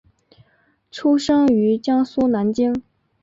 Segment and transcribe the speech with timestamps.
[0.89, 2.81] 出生于江苏南京。